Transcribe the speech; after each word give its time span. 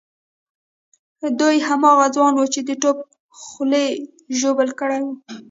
دی 1.39 1.55
هماغه 1.67 2.05
ځوان 2.15 2.33
وو 2.35 2.51
چې 2.53 2.59
د 2.63 2.71
توپ 2.81 2.97
خولۍ 3.39 3.87
ژوبل 4.39 4.69
کړی 4.79 4.99
وو. 5.03 5.13